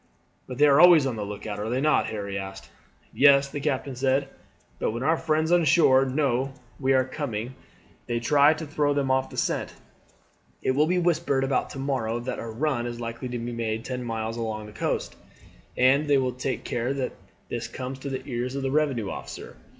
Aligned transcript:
"'"But 0.47 0.57
they 0.57 0.65
are 0.65 0.79
always 0.81 1.05
on 1.05 1.15
the 1.15 1.23
look 1.23 1.45
out, 1.45 1.59
are 1.59 1.69
they 1.69 1.79
not?" 1.79 2.07
Harry 2.07 2.35
asked. 2.35 2.71
"Yes," 3.13 3.49
the 3.49 3.59
captain 3.59 3.95
said; 3.95 4.29
"but 4.79 4.89
when 4.89 5.03
our 5.03 5.15
friends 5.15 5.51
on 5.51 5.63
shore 5.63 6.05
know 6.05 6.53
we 6.79 6.93
are 6.93 7.05
coming 7.05 7.53
they 8.07 8.19
try 8.19 8.55
to 8.55 8.65
throw 8.65 8.95
them 8.95 9.11
off 9.11 9.29
the 9.29 9.37
scent. 9.37 9.75
It 10.63 10.71
will 10.71 10.87
be 10.87 10.97
whispered 10.97 11.43
about 11.43 11.69
to 11.69 11.77
morrow 11.79 12.19
that 12.19 12.39
a 12.39 12.47
run 12.47 12.87
is 12.87 12.99
likely 12.99 13.29
to 13.29 13.37
be 13.37 13.51
made 13.51 13.85
ten 13.85 14.03
miles 14.03 14.37
along 14.37 14.65
the 14.65 14.71
coast, 14.71 15.15
and 15.77 16.07
they 16.07 16.17
will 16.17 16.33
take 16.33 16.63
care 16.63 16.95
that 16.95 17.13
this 17.49 17.67
comes 17.67 17.99
to 17.99 18.09
the 18.09 18.25
ears 18.25 18.55
of 18.55 18.63
the 18.63 18.71
revenue 18.71 19.11
officer. 19.11 19.55